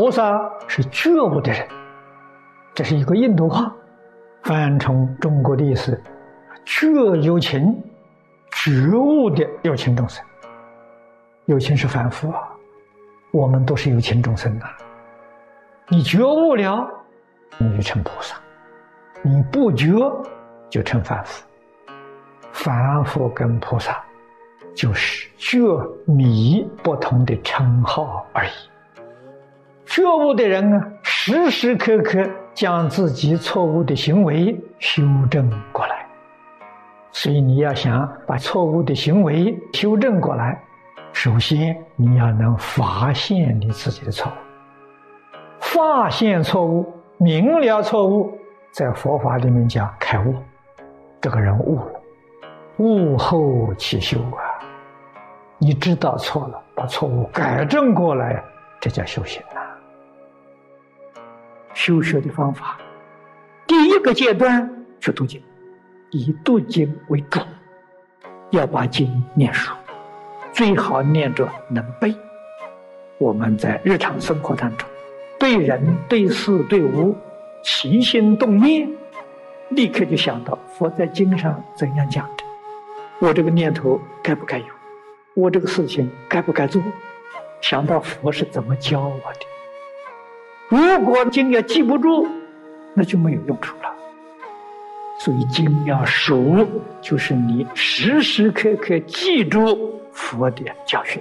[0.00, 1.68] 菩萨是觉悟的人，
[2.72, 3.70] 这是一个印度话，
[4.44, 6.02] 翻成中国的意思：
[6.64, 7.78] 觉有情，
[8.50, 10.24] 觉悟的有情众生。
[11.44, 12.48] 有情是凡夫啊，
[13.30, 14.64] 我们都是有情众生呐。
[15.88, 16.88] 你觉悟了，
[17.58, 18.36] 你就成菩萨；
[19.20, 19.86] 你不觉，
[20.70, 21.44] 就成凡夫。
[22.52, 24.02] 凡夫跟菩萨，
[24.74, 25.58] 就是觉
[26.06, 28.50] 迷不同的称号而已。
[30.00, 36.06] 觉悟的人啊，时时刻刻将自己错误的行为修正过来。
[37.12, 40.58] 所以你要想把错误的行为修正过来，
[41.12, 44.34] 首先你要能发现你自己的错误。
[45.58, 48.32] 发现错误，明了错误，
[48.72, 50.34] 在佛法里面讲开悟，
[51.20, 52.00] 这个人悟了，
[52.78, 54.64] 悟后起修啊！
[55.58, 58.42] 你知道错了，把错误改正过来，
[58.80, 59.60] 这叫修行呐。
[61.82, 62.76] 修学的方法，
[63.66, 65.42] 第一个阶段是读经，
[66.10, 67.40] 以读经为主，
[68.50, 69.72] 要把经念熟，
[70.52, 72.14] 最好念着能背。
[73.16, 74.86] 我们在日常生活当中，
[75.38, 77.16] 对人、对事、对物，
[77.64, 78.86] 起心动念，
[79.70, 82.44] 立刻就想到佛在经上怎样讲的，
[83.20, 84.66] 我这个念头该不该有？
[85.32, 86.82] 我这个事情该不该做？
[87.62, 89.49] 想到佛是怎么教我的。
[90.70, 92.28] 如果经要记不住，
[92.94, 93.92] 那就没有用处了。
[95.18, 96.64] 所以经要熟，
[97.00, 101.20] 就是你时时刻刻记住佛的教训。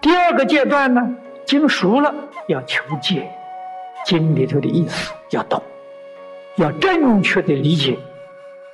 [0.00, 1.08] 第二个阶段呢，
[1.44, 2.12] 经熟了
[2.48, 3.30] 要求解，
[4.04, 5.62] 经里头的意思要懂，
[6.56, 7.96] 要正确的理解，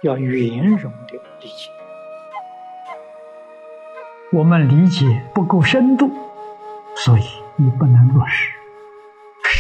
[0.01, 1.13] 要圆融的
[1.43, 1.69] 理解。
[4.33, 6.11] 我们理解不够深度，
[6.97, 7.23] 所以
[7.57, 8.49] 你不能落实。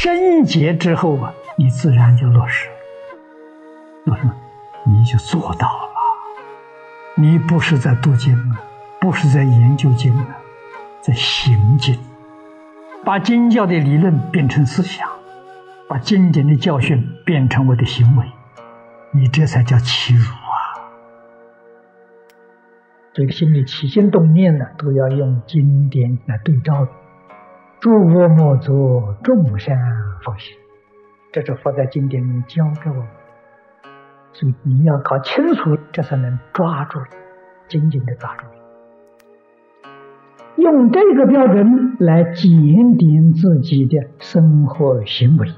[0.02, 2.68] 深解之后啊，你自然就落实。
[4.04, 4.22] 落实，
[4.84, 5.88] 你就做到了。
[7.14, 8.60] 你不是在读经啊，
[9.00, 10.26] 不是在研究经啊，
[11.00, 11.96] 在行经，
[13.04, 15.08] 把经教的理论变成思想，
[15.88, 18.26] 把经典的教训变成我的行为，
[19.12, 20.82] 你这才叫欺辱啊！
[23.14, 26.90] 这个心里起心动念呢，都要用经典来对照的。
[27.82, 29.76] 诸恶莫作，众善
[30.25, 30.56] 奉行，
[31.32, 33.91] 这是佛在经典里教给我们的。
[34.32, 37.00] 所以你要搞清楚，这才能抓住，
[37.66, 38.44] 紧紧的抓住。
[40.54, 45.49] 用这个标准来检点自己的生活行为，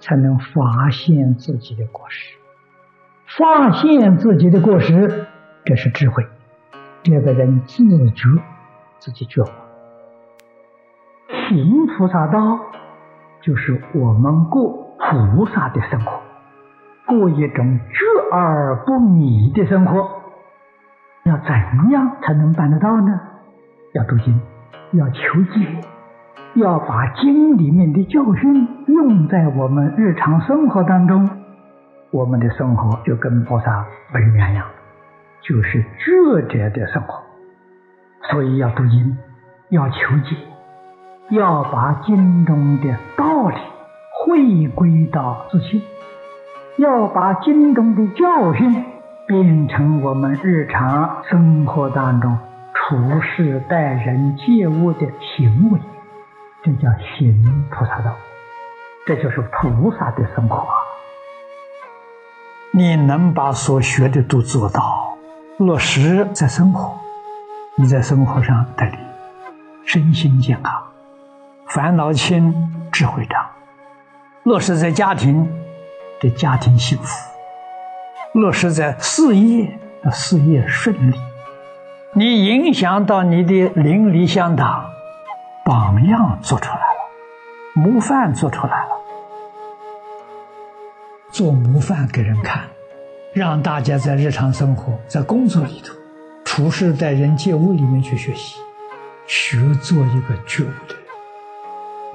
[0.00, 2.38] 才能发现自己的过失。
[3.38, 5.26] 发现自己的过失，
[5.64, 6.26] 这是智慧。
[7.04, 8.24] 这个人自觉，
[8.98, 9.61] 自己觉悟。
[11.52, 12.58] 行菩萨道，
[13.42, 16.20] 就是我们过菩萨的生活，
[17.06, 20.08] 过一种觉而不迷的生活。
[21.24, 23.20] 要怎样才能办得到呢？
[23.92, 24.40] 要读经，
[24.92, 25.80] 要求解，
[26.54, 31.28] 要把经里面的教训用在我们日常生活当中，
[32.10, 34.66] 我们的生活就跟菩萨不一样，
[35.42, 37.22] 就是智者的生活。
[38.30, 39.16] 所以要读经，
[39.68, 40.51] 要求解。
[41.32, 43.56] 要把经中的道理
[44.10, 45.82] 回归到自心，
[46.76, 48.84] 要把经中的教训
[49.26, 52.38] 变成我们日常生活当中
[52.74, 55.80] 处事待人接物的行为，
[56.62, 58.12] 这叫行菩萨道，
[59.06, 60.68] 这就是菩萨的生活。
[62.72, 65.16] 你能把所学的都做到，
[65.56, 66.92] 落实在生活，
[67.76, 68.98] 你在生活上得力，
[69.86, 70.91] 身心健康。
[71.74, 72.52] 烦恼轻，
[72.92, 73.46] 智慧长；
[74.42, 75.50] 落实在家庭，
[76.20, 77.30] 的家庭幸福；
[78.34, 81.18] 落实在事业，的事业顺利。
[82.12, 84.84] 你影响到你的邻里乡党，
[85.64, 88.90] 榜样做出来了，模范做出来了，
[91.30, 92.64] 做模范给人看，
[93.32, 95.94] 让大家在日常生活、在工作里头、
[96.44, 98.60] 处事待人接物里面去学习，
[99.26, 101.01] 学做一个觉悟的人。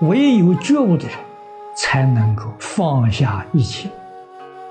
[0.02, 1.18] 唯有觉悟的人，
[1.76, 3.90] 才能够放下一切，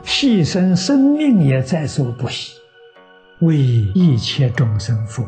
[0.05, 2.53] 牺牲生命也在所不惜，
[3.41, 5.27] 为一切众生服务。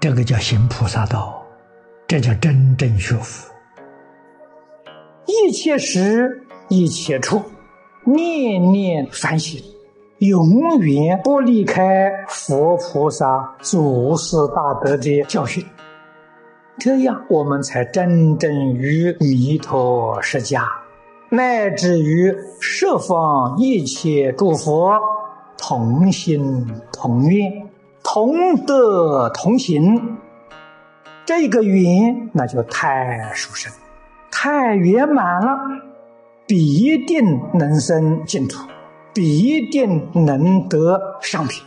[0.00, 1.42] 这个叫行菩萨道，
[2.08, 3.52] 这叫真正学佛。
[5.26, 7.42] 一切时一切处，
[8.04, 9.62] 念念反省，
[10.18, 15.62] 永远不离开佛菩萨祖师大德的教训。
[16.78, 20.64] 这样我们才真正与弥陀释迦，
[21.30, 24.98] 乃至于十方一切诸佛
[25.56, 27.68] 同心同愿、
[28.02, 30.18] 同德同行。
[31.24, 33.72] 这个缘那就太殊胜、
[34.30, 35.56] 太圆满了，
[36.46, 38.66] 必定能生净土，
[39.14, 41.62] 必定能得上品。